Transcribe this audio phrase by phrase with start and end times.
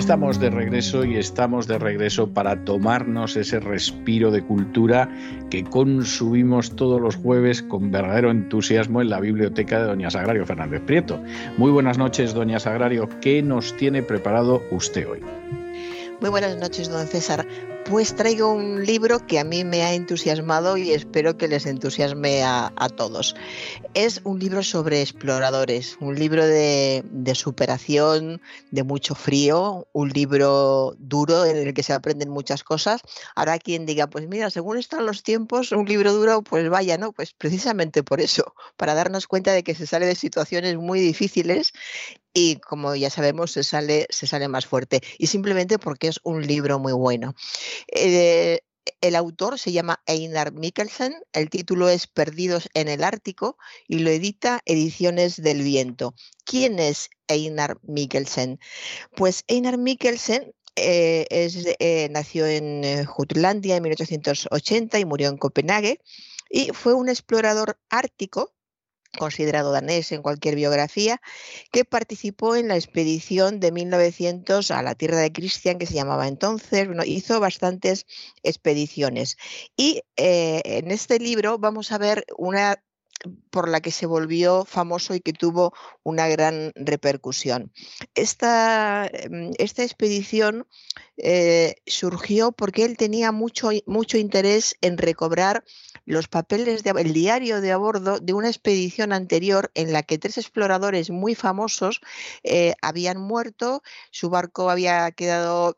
[0.00, 5.10] Estamos de regreso y estamos de regreso para tomarnos ese respiro de cultura
[5.50, 10.80] que consumimos todos los jueves con verdadero entusiasmo en la biblioteca de Doña Sagrario Fernández
[10.86, 11.22] Prieto.
[11.58, 13.10] Muy buenas noches, Doña Sagrario.
[13.20, 15.20] ¿Qué nos tiene preparado usted hoy?
[16.22, 17.46] Muy buenas noches, don César.
[17.90, 22.44] Pues traigo un libro que a mí me ha entusiasmado y espero que les entusiasme
[22.44, 23.34] a, todos.
[23.94, 27.02] Es un libro sobre exploradores, un libro de,
[27.34, 33.00] superación, de mucho frío, un libro duro en el que se aprenden muchas cosas.
[33.34, 37.10] Ahora quien diga, pues mira, según están los tiempos, un libro duro, pues vaya, ¿no?
[37.10, 41.72] Pues precisamente por eso, para darnos cuenta de que se sale de situaciones muy difíciles
[42.32, 46.46] y como ya sabemos se sale, se sale más fuerte y simplemente porque es un
[46.46, 47.34] libro muy bueno.
[47.88, 48.60] Eh,
[49.00, 53.56] el autor se llama Einar Mikkelsen, el título es Perdidos en el Ártico
[53.86, 56.14] y lo edita Ediciones del Viento.
[56.44, 58.58] ¿Quién es Einar Mikkelsen?
[59.16, 66.00] Pues Einar Mikkelsen eh, eh, nació en Jutlandia en 1880 y murió en Copenhague
[66.48, 68.54] y fue un explorador ártico
[69.18, 71.20] considerado danés en cualquier biografía,
[71.72, 76.28] que participó en la expedición de 1900 a la tierra de Cristian, que se llamaba
[76.28, 78.06] entonces, hizo bastantes
[78.42, 79.36] expediciones.
[79.76, 82.82] Y eh, en este libro vamos a ver una
[83.50, 85.72] por la que se volvió famoso y que tuvo
[86.02, 87.72] una gran repercusión.
[88.14, 90.66] Esta, em, esta expedición
[91.16, 95.64] eh, surgió porque él tenía mucho, mucho interés en recobrar
[96.06, 100.38] los papeles del diario de a bordo de una expedición anterior en la que tres
[100.38, 102.00] exploradores muy famosos
[102.42, 105.76] eh, habían muerto, su barco había quedado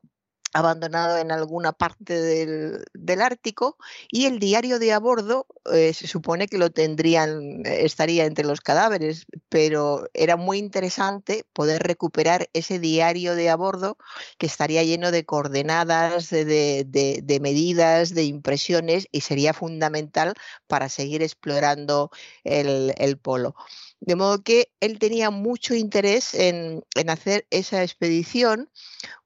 [0.52, 2.84] abandonado en alguna parte del,
[3.22, 3.76] Ártico
[4.10, 8.44] y el diario de a bordo eh, se supone que lo tendrían, eh, estaría entre
[8.44, 13.96] los cadáveres, pero era muy interesante poder recuperar ese diario de a bordo
[14.38, 20.34] que estaría lleno de coordenadas, de, medidas, de impresiones y sería fundamental
[20.66, 22.10] para seguir explorando
[22.44, 23.54] el, polo.
[24.00, 28.68] De modo que él tenía mucho interés en, en hacer esa expedición,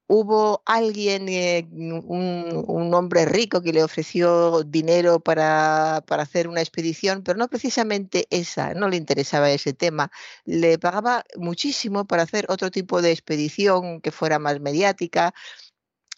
[0.09, 7.23] hubo alguien, eh, un, hombre rico que le ofreció dinero para, para, hacer una expedición,
[7.23, 10.11] pero no precisamente esa, no le interesaba ese tema.
[10.45, 15.35] Le pagaba muchísimo para hacer otro tipo de expedición que fuera más mediática,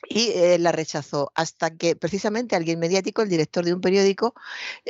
[0.07, 4.35] y eh, la rechazó hasta que precisamente alguien mediático, el director de un periódico,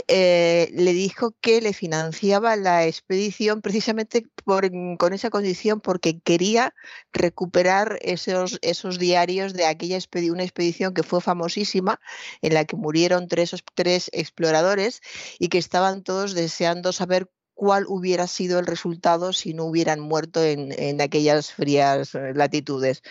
[0.06, 6.74] eh, le dijo que le financiaba la expedición precisamente con esa condición porque quería
[7.12, 12.00] recuperar esos, esos diarios de aquella expedición, una expedición que fue famosísima,
[12.42, 15.00] en la que murieron tres, tres exploradores
[15.38, 20.44] y que estaban todos deseando saber cuál hubiera sido el resultado si no hubieran muerto
[20.44, 23.02] en, aquellas frías eh, latitudes.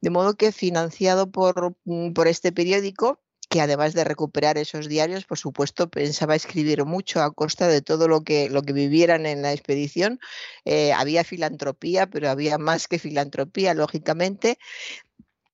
[0.00, 3.18] De modo que financiado por, mm, por este periódico,
[3.48, 8.06] que además de recuperar esos diarios, por supuesto, pensaba escribir mucho a costa de todo
[8.06, 10.20] lo que, lo que vivieran en la expedición.
[10.64, 14.58] Eh, había filantropía, pero había más que filantropía, lógicamente.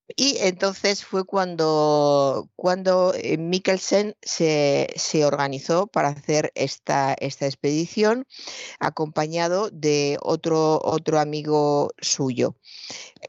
[0.08, 4.88] Y entonces fue cuando, cuando eh, Mikkelsen se,
[5.24, 8.26] organizó para hacer esta, esta expedición,
[8.80, 12.56] acompañado de otro, otro amigo suyo.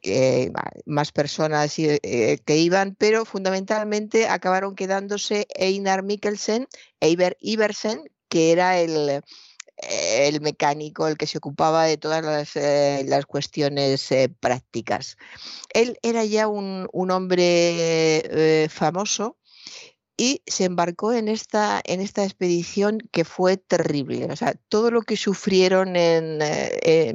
[0.01, 0.51] Eh,
[0.85, 6.67] más personas eh, que iban, pero fundamentalmente acabaron quedándose Einar Mikkelsen,
[7.00, 9.23] Eiber Iversen, que era el,
[9.90, 15.18] el mecánico, el que se ocupaba de todas las, eh, cuestiones eh, prácticas.
[15.74, 19.38] Él era ya un, hombre eh, famoso
[20.16, 24.26] y se embarcó en esta, en esta expedición que fue terrible.
[24.32, 26.40] O sea, todo lo que sufrieron en,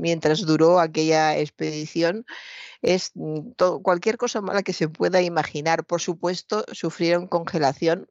[0.00, 2.26] mientras duró aquella expedición
[2.82, 5.84] es mm, cualquier cosa mala que se pueda imaginar.
[5.84, 8.08] Por supuesto, sufrieron congelación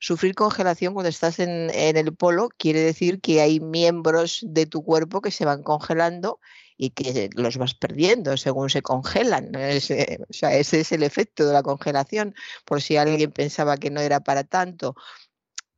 [0.00, 5.20] Sufrir congelación cuando estás en, el polo quiere decir que hay miembros de tu cuerpo
[5.20, 6.40] que se van congelando
[6.78, 9.54] y que los vas perdiendo según se congelan.
[9.54, 13.90] Ese, o sea, ese es el efecto de la congelación, por si alguien pensaba que
[13.90, 14.96] no era para tanto.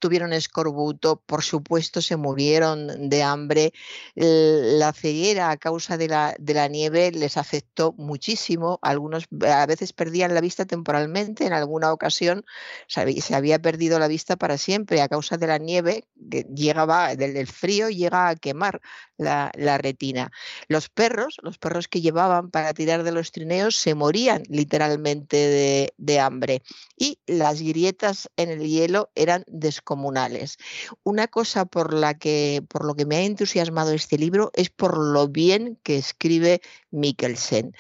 [0.03, 3.73] Tuvieron escorbuto, por supuesto se murieron de hambre.
[4.17, 8.81] La ceguera a causa de la, de la, nieve les afectó muchísimo.
[8.83, 12.45] Algunos a veces perdían la vista temporalmente, en alguna ocasión
[12.89, 17.47] se había perdido la vista para siempre a causa de la nieve que llegaba, del
[17.47, 18.81] frío llega a quemar
[19.19, 20.33] la, retina.
[20.67, 25.95] Los perros, los perros que llevaban para tirar de los trineos se morían literalmente de,
[25.97, 26.63] de hambre
[26.97, 30.57] y las grietas en el hielo eran desconocidas comunales.
[31.03, 34.97] Una cosa por la que por lo que me ha entusiasmado este libro es por
[34.97, 37.75] lo bien que escribe Mikkelsen.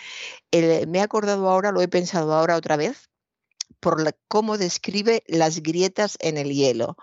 [0.53, 3.09] me he acordado ahora, lo he pensado ahora otra vez,
[3.81, 3.97] por
[4.29, 6.97] cómo describe las grietas en el hielo,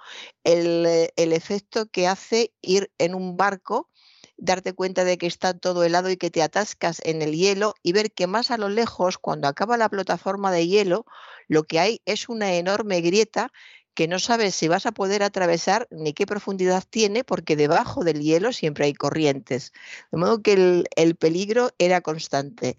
[0.44, 3.90] el, el, efecto que hace ir en un barco,
[4.38, 7.94] darte cuenta de que está todo helado y que te atascas en el hielo y
[7.94, 11.06] ver que más a lo lejos, cuando acaba la plataforma de hielo,
[11.50, 13.52] lo que hay es una enorme grieta
[14.00, 18.22] que no sabes si vas a poder atravesar ni qué profundidad tiene, porque debajo del
[18.22, 19.74] hielo siempre hay corrientes.
[20.10, 22.78] De modo que el, peligro era constante.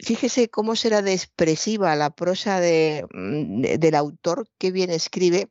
[0.00, 5.48] Fíjese cómo será de expresiva la prosa mm, del autor, que bien escribe,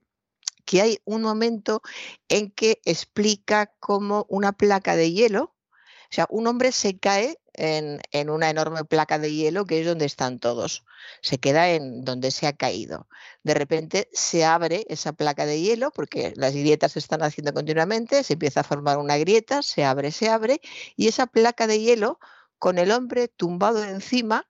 [0.66, 1.82] que hay un momento
[2.28, 8.30] en que explica cómo una placa de hielo, o sea, un hombre se cae en,
[8.30, 10.84] una enorme placa de hielo que es donde están todos.
[11.22, 13.08] Se queda en donde se ha caído.
[13.44, 18.24] De repente se abre esa placa de hielo porque las grietas se están haciendo continuamente,
[18.24, 20.60] se empieza a formar una grieta, se abre, se abre
[20.96, 22.20] y esa placa de hielo
[22.58, 24.48] con el hombre tumbado encima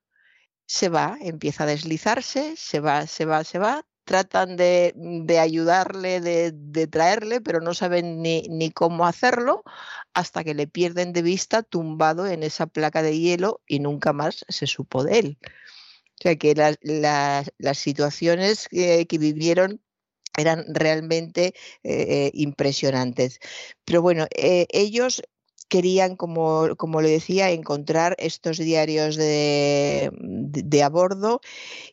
[0.65, 4.93] se va, empieza a deslizarse, se va, se va, se va, tratan de,
[5.39, 9.63] ayudarle, de, traerle, pero no saben ni, ni, cómo hacerlo
[10.13, 14.45] hasta que le pierden de vista tumbado en esa placa de hielo y nunca más
[14.49, 15.37] se supo de él.
[15.43, 19.81] O sea que las situaciones que, vivieron
[20.37, 23.39] eran realmente eh, impresionantes.
[23.85, 25.23] Pero bueno, eh, ellos
[25.67, 31.41] querían, como, como, le decía, encontrar estos diarios de, de, a bordo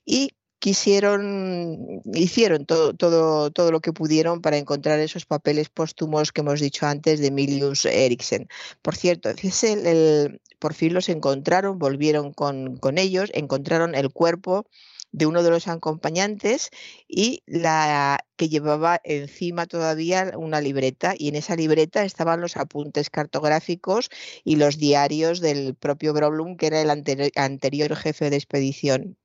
[0.05, 6.41] y quisieron, hicieron todo, todo, todo lo que pudieron para encontrar esos papeles póstumos que
[6.41, 8.49] hemos dicho antes de Milius Eriksen.
[8.83, 9.31] Por cierto,
[9.63, 14.67] el, por fin los encontraron, volvieron con, con ellos, encontraron el cuerpo
[15.13, 16.71] de uno de los acompañantes
[17.09, 23.11] y la que llevaba encima todavía una libreta y en esa libreta estaban los apuntes
[23.11, 24.11] cartográficos
[24.45, 29.17] y los diarios del propio Groblum que era el anterior jefe de expedición.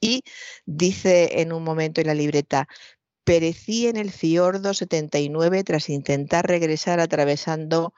[0.00, 0.22] Y
[0.66, 2.68] dice en un momento en la libreta,
[3.24, 7.94] perecí en el fiordo 79 tras intentar regresar atravesando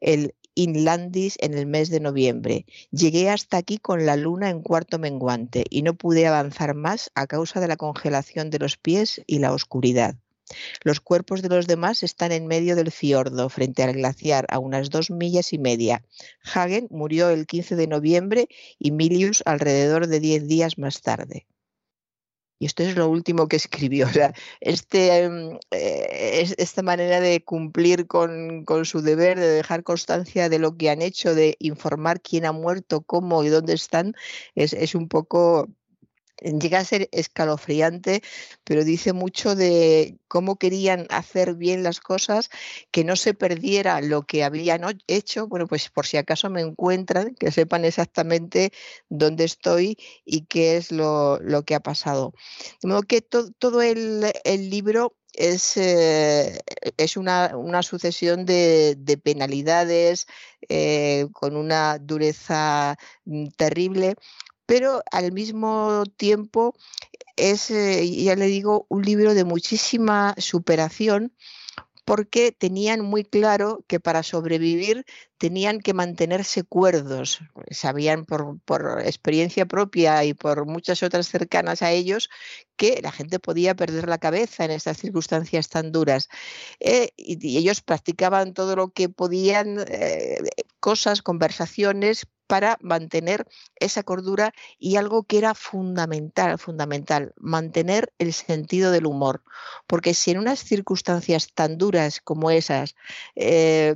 [0.00, 2.66] el Inlandis en el mes de noviembre.
[2.90, 7.26] Llegué hasta aquí con la luna en cuarto menguante y no pude avanzar más a
[7.26, 10.16] causa de la congelación de los pies y la oscuridad.
[10.82, 14.90] Los cuerpos de los demás están en medio del fiordo, frente al glaciar, a unas
[14.90, 16.04] dos millas y media.
[16.54, 18.48] Hagen murió el 15 de noviembre
[18.78, 21.46] y Milius alrededor de diez días más tarde.
[22.60, 24.06] Y esto es lo último que escribió.
[24.60, 30.76] este, em, eh, esta manera de cumplir con, su deber, de dejar constancia de lo
[30.76, 34.14] que han hecho, de informar quién ha muerto, cómo y dónde están,
[34.56, 35.68] es un poco
[36.42, 38.22] llega a ser escalofriante,
[38.64, 42.50] pero dice mucho de cómo querían hacer bien las cosas,
[42.90, 47.34] que no se perdiera lo que habían hecho, bueno, pues por si acaso me encuentran,
[47.34, 48.72] que sepan exactamente
[49.08, 52.34] dónde estoy y qué es lo, que ha pasado.
[52.82, 54.24] De modo que todo el,
[54.70, 56.60] libro es, eh,
[56.96, 60.26] es una, sucesión de, penalidades
[60.68, 64.14] eh, con una dureza mm, terrible,
[64.68, 66.74] pero al mismo tiempo
[67.36, 71.32] es, eh, ya le digo, un libro de muchísima superación
[72.04, 75.06] porque tenían muy claro que para sobrevivir
[75.38, 77.40] tenían que mantenerse cuerdos.
[77.70, 78.60] Sabían por,
[79.06, 82.28] experiencia propia y por muchas otras cercanas a ellos
[82.76, 86.28] que la gente podía perder la cabeza en estas circunstancias tan duras.
[86.80, 90.38] Eh, y, ellos practicaban todo lo que podían, eh,
[90.80, 98.90] cosas, conversaciones para mantener esa cordura y algo que era fundamental, fundamental, mantener el sentido
[98.90, 99.44] del humor.
[99.86, 102.96] Porque si en unas circunstancias tan duras como esas
[103.36, 103.94] eh,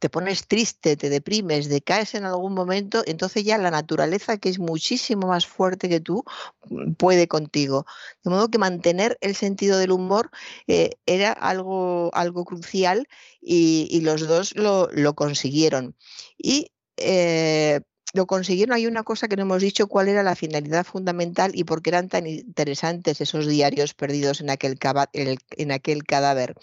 [0.00, 4.58] te pones triste, te deprimes, decaes en algún momento, entonces ya la naturaleza, que es
[4.58, 6.24] muchísimo más fuerte que tú,
[6.70, 7.84] mm, puede contigo.
[8.24, 10.30] De modo que mantener el sentido del humor
[10.66, 13.08] eh, era algo, algo crucial
[13.42, 15.94] y, los dos lo, consiguieron.
[16.38, 17.80] Y eh,
[18.12, 18.74] lo consiguieron.
[18.74, 21.90] Hay una cosa que no hemos dicho, cuál era la finalidad fundamental y por qué
[21.90, 26.54] eran tan interesantes esos diarios perdidos en aquel, cadáver.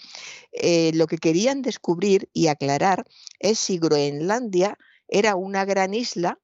[0.52, 3.04] Eh, lo que querían descubrir y aclarar
[3.38, 4.78] es si Groenlandia
[5.08, 6.38] era una gran isla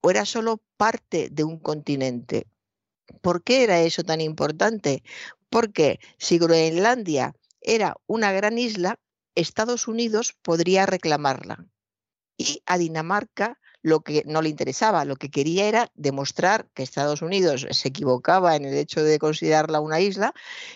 [0.00, 2.46] o era solo parte de un continente.
[3.20, 5.02] ¿Por qué era eso tan importante?
[5.50, 8.98] Porque si Groenlandia era una gran isla,
[9.34, 11.66] Estados Unidos podría reclamarla
[12.36, 17.20] y a Dinamarca lo que no le interesaba, lo que quería era demostrar que Estados
[17.20, 20.32] Unidos se equivocaba en el hecho de considerarla una isla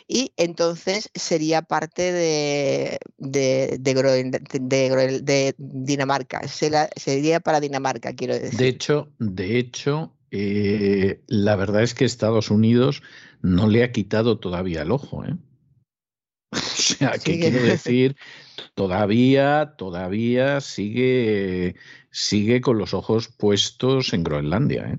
[0.06, 8.58] y entonces sería parte de, de, de, Dinamarca, sería para Dinamarca, quiero decir.
[8.58, 13.02] De hecho, de hecho eh, la verdad es que Estados Unidos
[13.40, 15.24] no le ha quitado todavía el ojo.
[15.24, 15.34] ¿eh?
[16.52, 18.16] O sea, ¿qué quiero decir?
[18.74, 21.76] Todavía, todavía sigue,
[22.10, 24.90] sigue con los ojos puestos en Groenlandia.
[24.90, 24.98] ¿eh?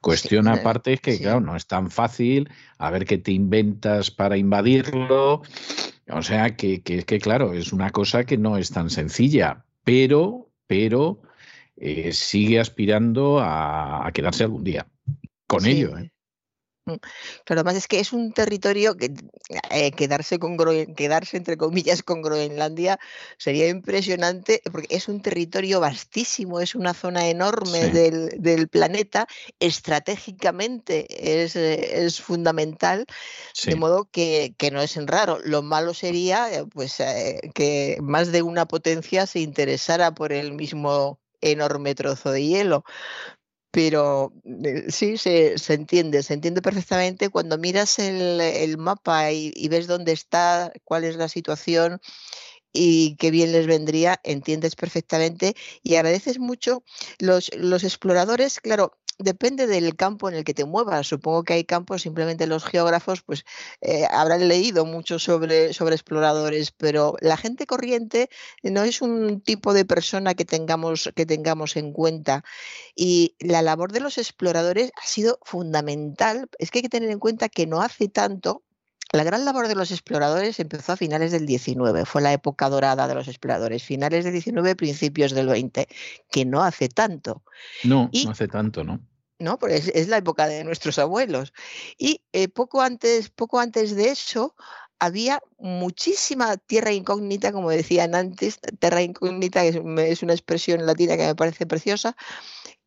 [0.00, 4.36] Cuestión aparte es que, claro, no es tan fácil a ver qué te inventas para
[4.36, 5.42] invadirlo.
[6.10, 10.50] O sea, que, que, que claro, es una cosa que no es tan sencilla, pero,
[10.66, 11.20] pero
[11.76, 14.86] eh, sigue aspirando a, quedarse algún día
[15.46, 15.96] con ello.
[15.98, 16.10] ¿eh?
[16.88, 16.96] Mm.
[17.44, 19.12] Pero además es que es un territorio que
[19.70, 20.56] eh, quedarse, con
[20.94, 22.98] quedarse entre comillas con Groenlandia
[23.36, 29.26] sería impresionante porque es un territorio vastísimo, es una zona enorme del, planeta,
[29.60, 31.06] estratégicamente
[31.42, 33.06] es, es fundamental,
[33.64, 35.38] de modo que, que, no es raro.
[35.44, 36.96] Lo malo sería pues
[37.54, 42.84] que más de una potencia se interesara por el mismo enorme trozo de hielo.
[43.78, 44.32] Pero
[44.64, 50.72] eh, sí, se, entiende, se entiende perfectamente cuando miras el, mapa y, ves dónde está,
[50.82, 52.00] cuál es la situación
[52.72, 55.54] y qué bien les vendría, entiendes perfectamente
[55.84, 56.82] y agradeces mucho.
[57.20, 61.06] Los, los exploradores, claro, depende del campo en el que te muevas.
[61.06, 63.44] Supongo que hay campos, simplemente los geógrafos pues
[63.80, 68.30] eh, habrán leído mucho sobre, sobre exploradores, pero la gente corriente
[68.62, 72.44] no es un tipo de persona que tengamos, que tengamos en cuenta.
[72.94, 76.48] Y la labor de los exploradores ha sido fundamental.
[76.58, 78.62] Es que hay que tener en cuenta que no hace tanto,
[79.12, 83.08] la gran labor de los exploradores empezó a finales del 19, fue la época dorada
[83.08, 85.88] de los exploradores, finales del 19, principios del 20,
[86.30, 87.42] que no hace tanto.
[87.84, 89.00] No, no hace tanto, ¿no?
[89.38, 89.58] ¿no?
[89.58, 91.52] Porque es, la época de nuestros abuelos.
[91.96, 94.54] Y eh, poco, antes, poco antes de eso
[94.98, 101.26] había muchísima tierra incógnita, como decían antes, tierra incógnita es, es una expresión latina que
[101.26, 102.16] me parece preciosa,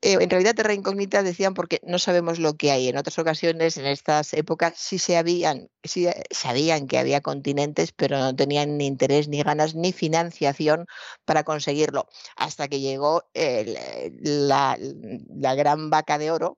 [0.04, 2.88] eh, en realidad terra incógnita decían porque no sabemos lo que hay.
[2.88, 8.18] En otras ocasiones, en estas épocas, sí se habían, sí sabían que había continentes, pero
[8.18, 10.88] no tenían ni interés, ni ganas, ni financiación
[11.24, 12.08] para conseguirlo.
[12.36, 16.58] Hasta que llegó la, la gran vaca de oro,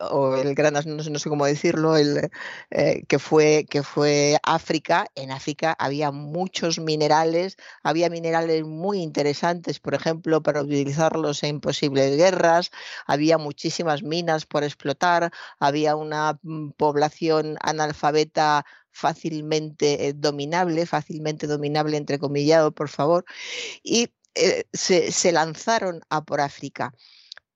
[0.00, 2.30] o el gran, no sé, no sé cómo decirlo, el,
[2.70, 5.06] eh, que, fue, que fue África.
[5.14, 12.16] En África había muchos minerales, había minerales muy interesantes, por ejemplo, para utilizarlos en posibles
[12.16, 12.70] guerras,
[13.06, 21.96] había muchísimas minas por explotar, había una mm, población analfabeta fácilmente eh, dominable, fácilmente dominable
[21.96, 23.24] entrecomillado, por favor,
[23.82, 26.92] y eh, se, se lanzaron a por África.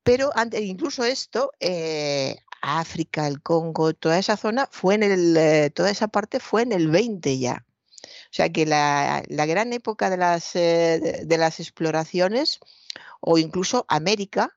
[0.02, 5.71] Pero antes, incluso esto, eh, África, el Congo, toda esa zona fue en el, eh,
[5.71, 7.66] toda esa parte fue en el 20 ya.
[8.02, 12.61] O sea que la, gran época de las, eh, de, las exploraciones,
[13.21, 14.57] o incluso América,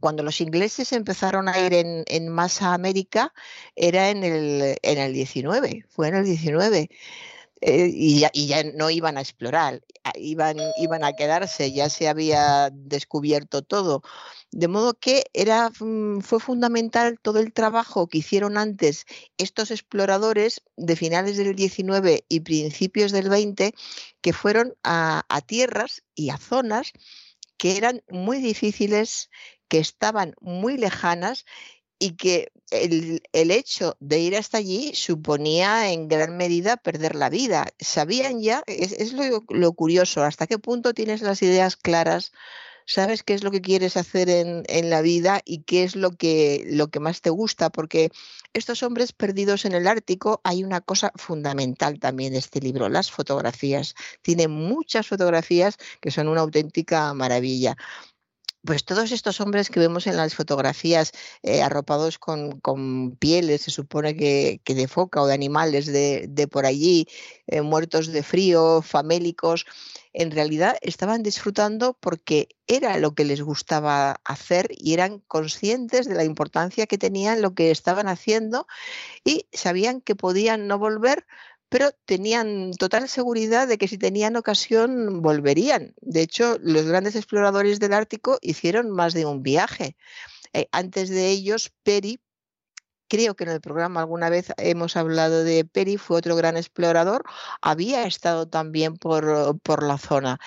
[0.00, 3.32] cuando los ingleses empezaron a ir en, en masa a América,
[3.76, 6.90] era en el, en el 19, fue en el 19.
[7.66, 9.82] Y, ya, y, ya, no iban a explorar,
[10.16, 14.02] iban, iban a quedarse, ya se había descubierto todo.
[14.50, 19.06] De modo que era, mm, fue fundamental todo el trabajo que hicieron antes
[19.38, 23.74] estos exploradores de finales del 19 y principios del 20,
[24.20, 26.92] que fueron a, tierras y a zonas
[27.56, 29.30] que eran muy difíciles,
[29.68, 31.46] que estaban muy lejanas
[31.98, 37.66] y que el, hecho de ir hasta allí suponía en gran medida perder la vida.
[37.78, 42.32] Sabían ya, es, lo, lo, curioso, hasta qué punto tienes las ideas claras
[42.86, 46.64] sabes qué es lo que quieres hacer en, la vida y qué es lo que,
[46.66, 48.10] lo que más te gusta, porque
[48.52, 53.10] estos hombres perdidos en el Ártico hay una cosa fundamental también de este libro, las
[53.10, 53.94] fotografías.
[54.22, 57.76] Tiene muchas fotografías que son una auténtica maravilla.
[58.64, 64.16] Pues todos estos hombres que vemos en las fotografías eh, arropados con, pieles, se supone
[64.16, 67.06] que, de foca o de animales de, por allí,
[67.46, 69.66] eh, muertos de frío, famélicos,
[70.12, 76.14] en realidad estaban disfrutando porque era lo que les gustaba hacer y eran conscientes de
[76.14, 78.66] la importancia que tenían lo que estaban haciendo
[79.24, 81.26] y sabían que podían no volver,
[81.74, 85.92] pero tenían total seguridad de que si tenían ocasión volverían.
[86.00, 89.96] De hecho, los grandes exploradores del Ártico hicieron más de un viaje.
[90.52, 92.20] Eh, antes de ellos, Peri,
[93.08, 97.24] creo que en el programa alguna vez hemos hablado de Peri, fue otro gran explorador,
[97.60, 100.38] había estado también por, por la zona.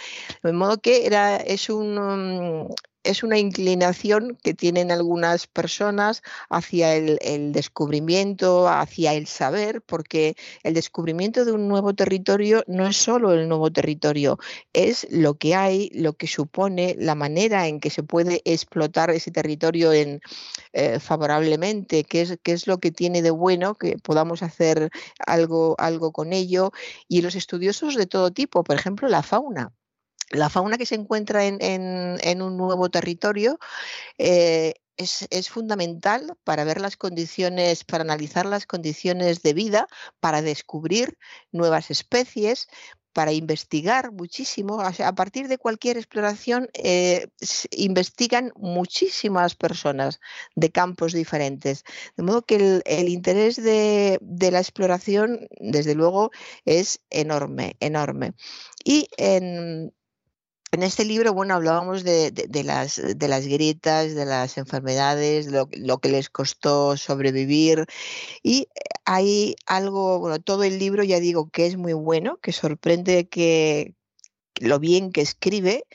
[0.43, 2.73] De modo que era, es un,
[3.07, 10.73] es una inclinación que tienen algunas personas hacia el, descubrimiento, hacia el saber, porque el
[10.73, 14.37] descubrimiento de un nuevo territorio no es solo el nuevo territorio,
[14.73, 19.31] es lo que hay, lo que supone, la manera en que se puede explotar ese
[19.31, 20.19] territorio eh,
[20.99, 24.89] favorablemente, qué es, qué es lo que tiene de bueno, que podamos hacer
[25.25, 26.71] algo, algo con ello.
[27.07, 29.76] Y los estudiosos de todo tipo, por ejemplo, la fauna
[30.31, 33.59] la fauna que se encuentra en, un nuevo territorio
[34.17, 39.87] eh, es, fundamental para ver las condiciones, para analizar las condiciones de vida,
[40.19, 41.17] para descubrir
[41.51, 42.67] nuevas especies,
[43.13, 44.79] para investigar muchísimo.
[44.81, 47.27] a partir de cualquier exploración eh,
[47.71, 50.19] investigan muchísimas personas
[50.55, 51.83] de campos diferentes.
[52.15, 56.31] De modo que el, interés de, de, la exploración, desde luego,
[56.65, 58.33] es enorme, enorme.
[58.83, 59.93] Y en,
[60.71, 62.31] en este libro, bueno, hablábamos de,
[62.63, 67.85] las, de las grietas, de las enfermedades, lo, lo, que les costó sobrevivir.
[68.43, 68.67] Y
[69.05, 73.95] hay algo, bueno, todo el libro ya digo que es muy bueno, que sorprende que
[74.59, 75.85] lo bien que escribe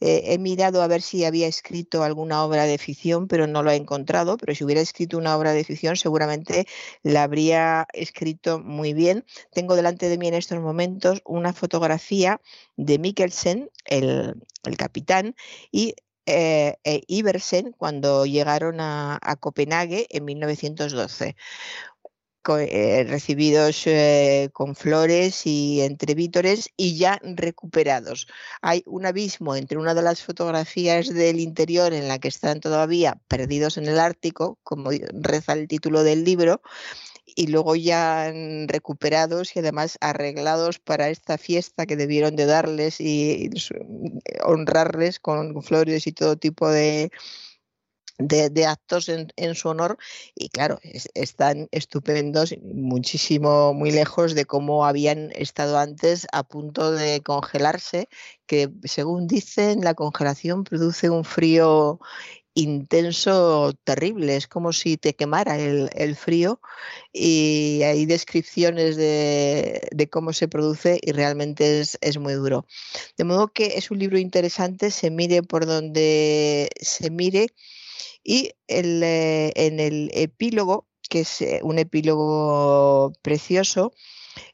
[0.00, 3.70] eh, he mirado a ver si había escrito alguna obra de ficción, pero no lo
[3.70, 4.36] he encontrado.
[4.36, 6.66] Pero si hubiera escrito una obra de ficción, seguramente
[7.02, 9.24] la habría escrito muy bien.
[9.52, 12.40] Tengo delante de mí en estos momentos una fotografía
[12.76, 14.36] de Mikkelsen, el,
[14.76, 15.34] capitán,
[15.72, 15.94] y
[16.26, 21.36] eh, e Iversen cuando llegaron a, a, Copenhague en 1912.
[22.56, 28.26] Eh, recibidos eh, con flores y entre vítores y ya recuperados.
[28.62, 33.20] Hay un abismo entre una de las fotografías del interior en la que están todavía
[33.28, 36.62] perdidos en el Ártico, como reza el título del libro,
[37.26, 38.32] y luego ya
[38.66, 43.50] recuperados y además arreglados para esta fiesta que debieron de darles y
[44.42, 47.10] honrarles con flores y todo tipo de,
[48.18, 49.96] de, actos en, su honor
[50.34, 50.78] y claro,
[51.14, 58.08] están estupendos, muchísimo, muy lejos de cómo habían estado antes a punto de congelarse,
[58.46, 62.00] que según dicen la congelación produce un frío
[62.54, 66.60] intenso, terrible, es como si te quemara el, frío
[67.12, 72.66] y hay descripciones de, cómo se produce y realmente es, es, muy duro.
[73.16, 77.48] De modo que es un libro interesante, se mire por donde se mire
[78.28, 83.94] y eh, en el epílogo, que es eh, un epílogo precioso,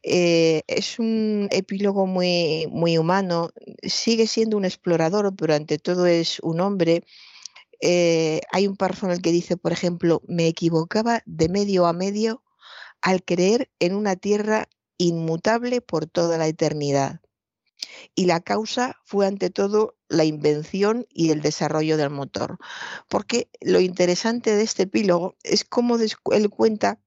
[0.04, 3.50] eh, es un epílogo muy, muy humano,
[3.82, 7.02] sigue siendo un explorador, pero ante todo es un hombre.
[8.52, 12.44] hay un párrafo en el que dice, por ejemplo, me equivocaba de medio a medio
[13.02, 17.20] al creer en una tierra inmutable por toda la eternidad.
[18.14, 22.58] Y la causa fue ante todo la invención y el desarrollo del motor.
[23.08, 26.98] Porque lo interesante de este epílogo es cómo él cuenta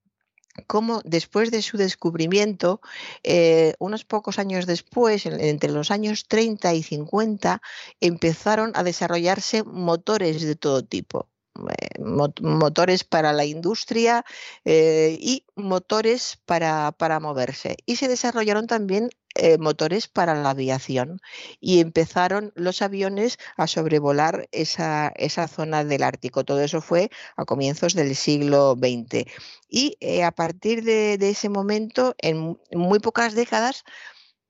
[0.65, 2.81] cómo después de su descubrimiento,
[3.23, 7.62] eh, unos pocos años después, entre los años 30 y 50,
[7.99, 11.29] empezaron a desarrollarse motores de todo tipo.
[11.57, 11.99] Eh,
[12.41, 14.23] motores para la industria
[14.63, 17.77] eh, y motores para, para, moverse.
[17.86, 21.19] Y se desarrollaron también eh, motores para la aviación
[21.60, 26.43] y empezaron los aviones a sobrevolar esa, esa, zona del Ártico.
[26.43, 29.26] Todo eso fue a comienzos del siglo XX.
[29.69, 33.84] Y a partir de, de ese momento, en muy pocas décadas,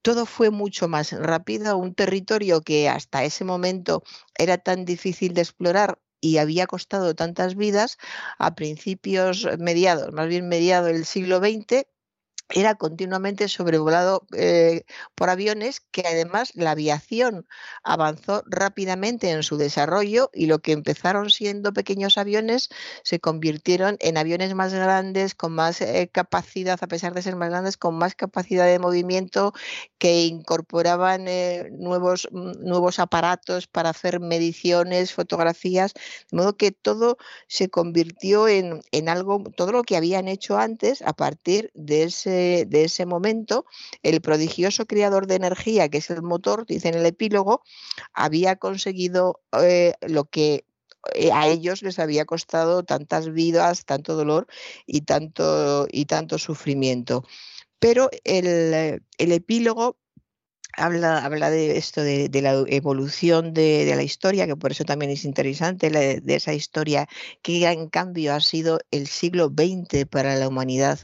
[0.01, 1.77] todo fue mucho más rápido.
[1.77, 4.03] Un territorio que hasta ese momento
[4.37, 7.97] era tan difícil de explorar y había costado tantas vidas
[8.37, 11.85] a principios, mediados, más bien mediados del siglo XX,
[12.49, 14.83] era continuamente sobrevolado eh,
[15.15, 17.45] por aviones que además la aviación
[17.83, 22.69] avanzó rápidamente en su desarrollo y lo que empezaron siendo pequeños aviones
[23.03, 27.49] se convirtieron en aviones más grandes, con más eh, capacidad, a pesar de ser más
[27.49, 29.53] grandes, con más capacidad de movimiento,
[29.97, 35.93] que incorporaban eh, nuevos, mm, nuevos aparatos para hacer mediciones, fotografías,
[36.31, 41.01] de modo que todo se convirtió en, en algo, todo lo que habían hecho antes
[41.01, 43.65] a partir de ese de, ese momento,
[44.03, 47.63] el prodigioso creador de energía, que es el motor, dice en el epílogo,
[48.13, 50.65] había conseguido eh, lo que
[51.13, 54.47] eh, a ellos les había costado tantas vidas, tanto dolor
[54.85, 57.23] y tanto, y tanto sufrimiento.
[57.79, 59.97] Pero el, epílogo
[60.73, 65.25] habla, habla de esto, de, la evolución de, la historia, que por eso también es
[65.25, 67.07] interesante, de esa historia
[67.41, 70.99] que en cambio ha sido el siglo XX para la humanidad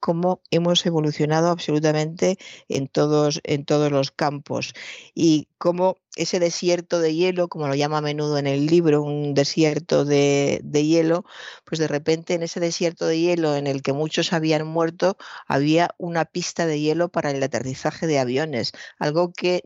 [0.00, 4.74] cómo hemos evolucionado absolutamente en todos, en todos los campos
[5.14, 9.34] y cómo ese desierto de hielo, como lo llama a menudo en el libro, un
[9.34, 11.24] desierto de, hielo,
[11.64, 15.16] pues de repente en ese desierto de hielo en el que muchos habían muerto,
[15.46, 19.62] había una pista de hielo para el aterrizaje de aviones, algo que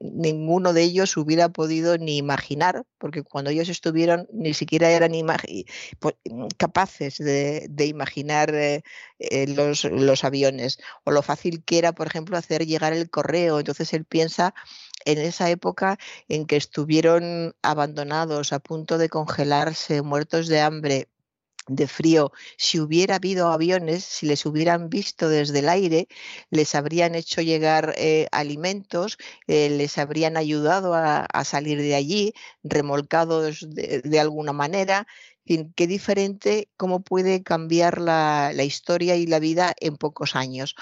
[0.00, 5.12] ninguno de ellos hubiera podido ni imaginar, porque cuando ellos estuvieron ni siquiera eran
[6.00, 6.14] pues,
[6.56, 8.82] capaces de, imaginar eh,
[9.18, 13.58] eh, los, los aviones, o lo fácil que era, por ejemplo, hacer llegar el correo.
[13.58, 14.54] Entonces él piensa
[15.04, 21.08] en esa época en que estuvieron abandonados, a punto de congelarse, muertos de hambre,
[21.66, 26.08] de frío, si hubiera habido aviones, si les hubieran visto desde el aire,
[26.50, 33.66] les habrían hecho llegar eh, alimentos, eh, les habrían ayudado a, salir de allí, remolcados
[33.70, 35.06] de, alguna manera.
[35.46, 40.74] qué diferente, cómo puede cambiar la, la historia y la vida en pocos años.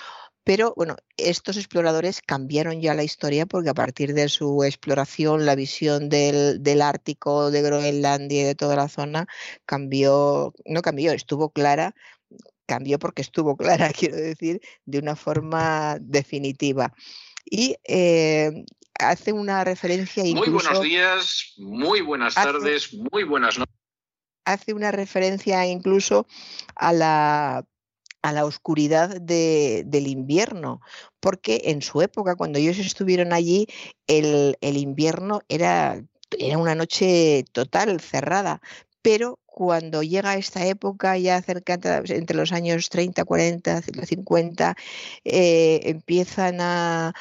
[0.45, 5.55] Pero bueno, estos exploradores cambiaron ya la historia porque a partir de su exploración, la
[5.55, 9.29] visión del, Ártico, de Groenlandia y de toda la zona
[9.67, 11.95] cambió, no cambió, estuvo clara,
[12.67, 16.93] cambió porque estuvo clara, quiero decir, de una forma definitiva.
[17.45, 18.65] Y eh,
[18.99, 23.75] hace una referencia incluso, Muy buenos días, muy buenas tardes, muy buenas noches.
[24.45, 26.27] Hace una referencia incluso
[26.75, 27.65] a la
[28.23, 30.81] a la oscuridad del invierno,
[31.21, 33.67] porque en su época, cuando ellos estuvieron allí,
[34.07, 36.03] el, el invierno era,
[36.39, 38.63] era una noche total, cerrada,
[39.03, 44.77] pero cuando llega esta época, ya cerca entre los años 30, 40, 50,
[45.25, 47.13] empiezan a,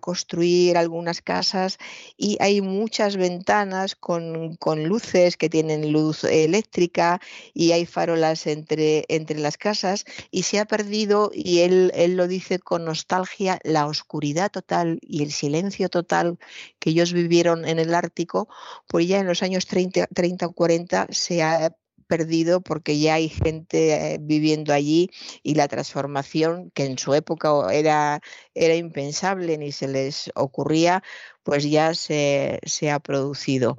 [0.00, 1.78] construir algunas casas
[2.18, 7.20] y hay muchas ventanas con, luces que tienen luz eléctrica
[7.54, 12.28] y hay farolas entre, entre las casas y se ha perdido, y él, él lo
[12.28, 16.38] dice con nostalgia, la oscuridad total y el silencio total
[16.78, 18.48] que ellos vivieron en el Ártico,
[18.88, 21.77] pues ya en los años 30, 30 o 40 se ha
[22.08, 25.10] perdido porque ya hay gente eh, viviendo allí
[25.42, 28.20] y la transformación que en su época era,
[28.54, 31.02] era impensable ni se les ocurría,
[31.44, 33.78] pues ya se, ha producido.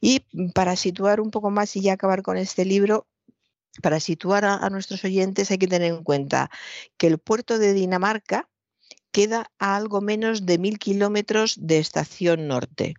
[0.00, 0.20] Y
[0.54, 3.06] para situar un poco más y ya acabar con este libro,
[3.82, 6.50] para situar a, a, nuestros oyentes hay que tener en cuenta
[6.96, 8.48] que el puerto de Dinamarca
[9.12, 12.94] queda a algo menos de mil kilómetros de estación norte.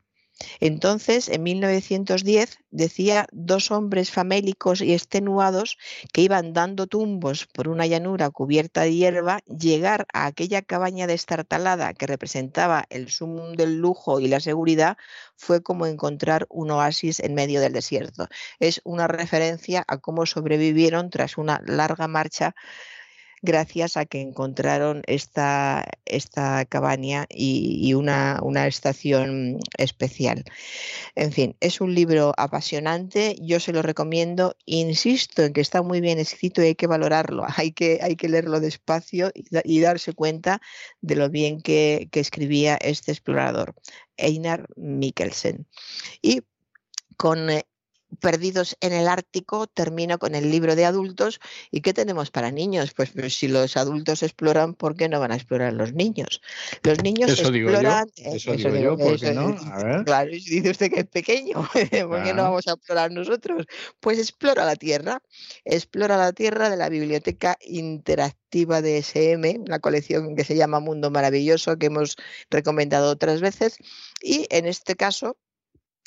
[0.59, 5.77] Entonces, en 1910, decía dos hombres famélicos y extenuados
[6.13, 11.93] que iban dando tumbos por una llanura cubierta de hierba, llegar a aquella cabaña destartalada
[11.93, 14.97] que representaba el sumum del lujo y la seguridad
[15.35, 18.27] fue como encontrar un oasis en medio del desierto.
[18.59, 22.55] Es una referencia a cómo sobrevivieron tras una larga marcha
[23.41, 30.43] gracias a que encontraron esta, esta cabaña y, una, una, estación especial.
[31.15, 36.01] En fin, es un libro apasionante, yo se lo recomiendo, insisto en que está muy
[36.01, 40.61] bien escrito y hay que valorarlo, hay que, hay que leerlo despacio y, darse cuenta
[41.01, 43.73] de lo bien que, que escribía este explorador,
[44.17, 45.65] Einar Mikkelsen.
[46.21, 46.41] Y
[47.17, 47.65] con eh,
[48.19, 51.39] Perdidos en el Ártico, termino con el libro de adultos.
[51.71, 52.93] ¿Y qué tenemos para niños?
[52.93, 56.41] Pues, pues, si los adultos exploran, ¿por qué no van a explorar los niños?
[56.83, 58.09] Los niños exploran.
[58.15, 59.55] eso, digo yo, ¿por qué no?
[60.05, 61.53] Claro, dice usted que es pequeño,
[62.07, 63.65] ¿por qué no vamos a explorar nosotros?
[63.99, 65.21] Pues explora la Tierra.
[65.65, 71.11] Explora la Tierra de la Biblioteca Interactiva de SM, una colección que se llama Mundo
[71.11, 72.17] Maravilloso, que hemos
[72.49, 73.77] recomendado otras veces.
[74.21, 75.37] Y en este caso,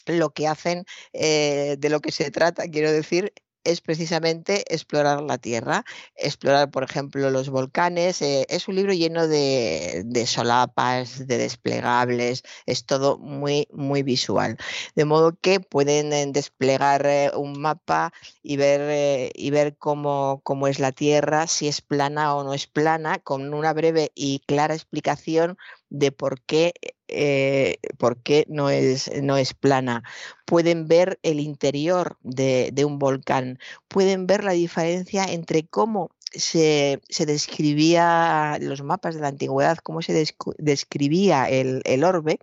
[0.07, 3.33] lo que hacen, eh, de lo que se trata, quiero decir,
[3.65, 5.85] es precisamente explorar la Tierra,
[6.17, 8.21] explorar, por ejemplo, los volcanes.
[8.21, 14.59] Eh, es un libro lleno de, solapas, de desplegables, es todo muy, muy visual.
[14.95, 18.13] De modo que pueden eh, desplegar un mapa
[18.43, 22.67] y ver, y ver cómo, cómo es la Tierra, si es plana o no es
[22.67, 25.57] plana, con una breve y clara explicación
[25.91, 26.75] de por qué,
[27.09, 30.03] eh, por qué no, es, no es plana.
[30.47, 38.59] Pueden ver el interior de, un volcán, pueden ver la diferencia entre cómo se, describía
[38.61, 40.27] los mapas de la antigüedad, cómo se
[40.59, 42.39] describía el, el orbe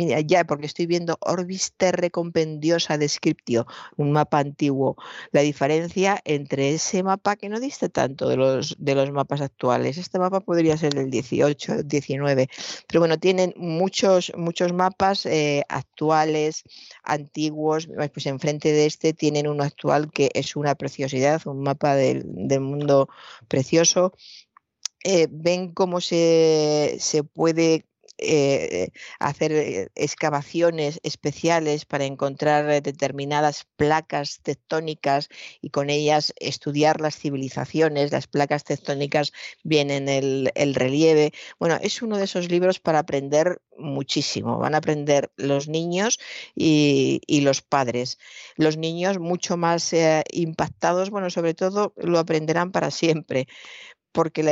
[0.00, 3.66] Mira, ya, porque estoy viendo Orbis Terre Compendiosa Descriptio,
[3.98, 4.96] un mapa antiguo.
[5.30, 9.98] La diferencia entre ese mapa que no diste tanto de los, de los mapas actuales.
[9.98, 12.48] Este mapa podría ser del 18, 19.
[12.88, 16.62] Pero bueno, tienen muchos, muchos mapas eh, actuales,
[17.02, 17.86] antiguos.
[18.14, 22.24] Pues enfrente de este tienen uno actual que es una preciosidad, un mapa del,
[22.58, 23.10] mundo
[23.48, 24.14] precioso.
[25.04, 27.84] Eh, ven cómo se, se puede
[28.18, 35.28] eh, hacer eh, excavaciones especiales para encontrar determinadas placas tectónicas
[35.60, 38.12] y con ellas estudiar las civilizaciones.
[38.12, 41.32] Las placas tectónicas vienen el, el relieve.
[41.58, 44.58] Bueno, es uno de esos libros para aprender muchísimo.
[44.58, 46.18] Van a aprender los niños
[46.54, 48.18] y, los padres.
[48.56, 53.48] Los niños mucho más eh, impactados, bueno, sobre todo lo aprenderán para siempre
[54.12, 54.42] porque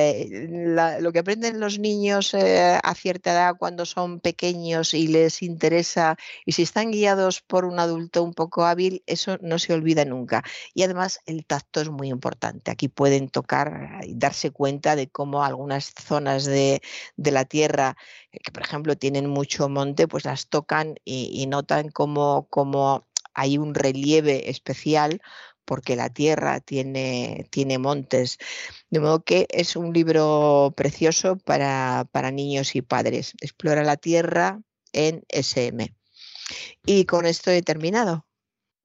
[1.01, 6.17] lo que aprenden los niños eh, a cierta edad cuando son pequeños y les interesa,
[6.47, 10.45] y si están guiados por un adulto un poco hábil, eso no se olvida nunca.
[10.75, 12.71] Y además el tacto es muy importante.
[12.71, 16.81] Aquí pueden tocar y darse cuenta de cómo algunas zonas de,
[17.17, 17.97] la Tierra,
[18.33, 23.59] eh, que por ejemplo tienen mucho monte, pues las tocan y, notan cómo, cómo hay
[23.59, 25.21] un relieve especial
[25.69, 28.39] porque la tierra tiene, tiene montes.
[28.89, 33.35] De modo que es un libro precioso para, para niños y padres.
[33.43, 34.63] Explora la tierra
[34.95, 35.95] en SM.
[36.87, 38.28] Y con esto he terminado.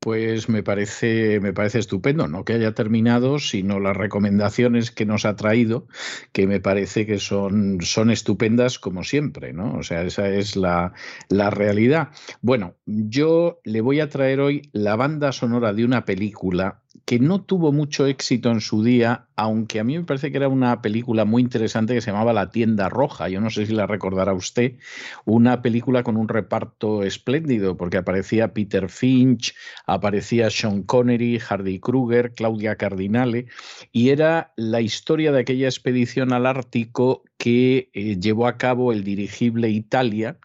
[0.04, 5.24] Pues me parece, me parece estupendo, no que haya terminado, sino las recomendaciones que nos
[5.24, 5.88] ha traído,
[6.34, 9.76] que me parece que son, son estupendas como siempre, ¿no?
[9.76, 10.92] O sea, esa es la,
[11.30, 12.10] la realidad.
[12.42, 17.41] Bueno, yo le voy a traer hoy la banda sonora de una película que no
[17.41, 21.25] tuvo mucho éxito en su día, aunque a mí me parece que era una película
[21.25, 23.27] muy interesante que se llamaba La tienda roja.
[23.29, 24.77] Yo no sé si la recordará usted,
[25.25, 29.53] una película con un reparto espléndido, porque aparecía Peter Finch,
[29.86, 33.47] aparecía Sean Connery, Hardy Kruger, Claudia Cardinale,
[33.91, 39.03] y era la historia de aquella expedición al Ártico que eh, llevó a cabo el
[39.03, 40.38] dirigible Italia,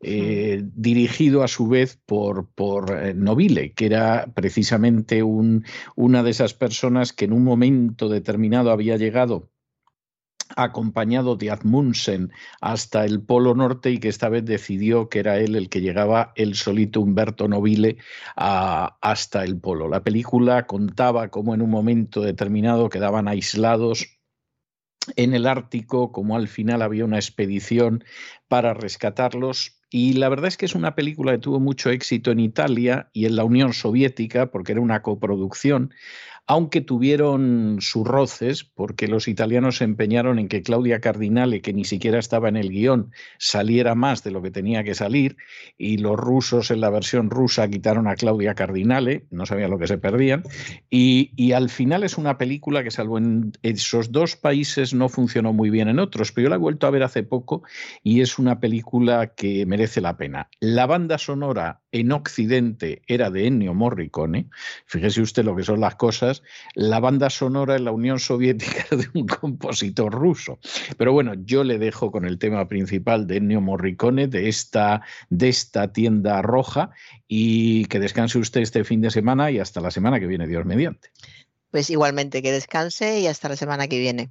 [0.00, 5.66] eh, dirigido a su vez por, por eh, Nobile, que era precisamente un,
[5.96, 9.50] una de esas personas que en un momento determinado había llegado
[10.54, 12.30] acompañado de Admundsen
[12.60, 16.32] hasta el Polo Norte y que esta vez decidió que era él el que llegaba,
[16.36, 17.96] el solito Humberto Nobile,
[18.36, 19.88] hasta el Polo.
[19.88, 24.18] La película contaba cómo en un momento determinado quedaban aislados
[25.16, 28.04] en el Ártico, como al final había una expedición
[28.48, 29.75] para rescatarlos.
[29.88, 33.26] Y la verdad es que es una película que tuvo mucho éxito en Italia y
[33.26, 35.92] en la Unión Soviética, porque era una coproducción
[36.46, 41.84] aunque tuvieron sus roces, porque los italianos se empeñaron en que Claudia Cardinale, que ni
[41.84, 45.36] siquiera estaba en el guion, saliera más de lo que tenía que salir,
[45.76, 49.86] y los rusos en la versión rusa quitaron a Claudia Cardinale, no sabían lo que
[49.86, 50.44] se perdían,
[50.88, 55.52] y, y al final es una película que salvo en esos dos países no funcionó
[55.52, 57.62] muy bien en otros, pero yo la he vuelto a ver hace poco
[58.02, 60.48] y es una película que merece la pena.
[60.60, 64.48] La banda sonora en Occidente era de Ennio Morricone,
[64.86, 66.42] fíjese usted lo que son las cosas,
[66.74, 70.58] la banda sonora en la Unión Soviética de un compositor ruso.
[70.98, 75.48] Pero bueno, yo le dejo con el tema principal de Ennio Morricone, de esta, de
[75.48, 76.90] esta tienda roja,
[77.26, 80.64] y que descanse usted este fin de semana y hasta la semana que viene, Dios
[80.64, 81.10] mediante.
[81.70, 84.30] Pues igualmente que descanse y hasta la semana que viene.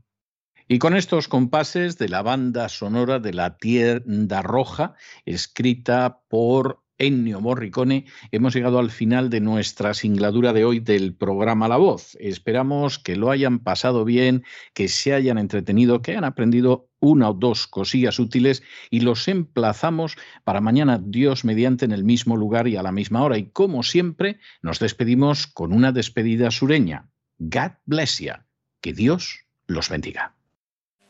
[0.68, 7.42] Y con estos compases de la banda sonora de la tienda roja, escrita por Ennio
[7.42, 12.16] Morricone, hemos llegado al final de nuestra singladura de hoy del programa La Voz.
[12.20, 17.34] Esperamos que lo hayan pasado bien, que se hayan entretenido, que hayan aprendido una o
[17.34, 22.78] dos cosillas útiles y los emplazamos para mañana, Dios mediante, en el mismo lugar y
[22.78, 23.38] a la misma hora.
[23.38, 27.10] Y como siempre, nos despedimos con una despedida sureña.
[27.40, 28.34] God bless you.
[28.80, 30.36] Que Dios los bendiga.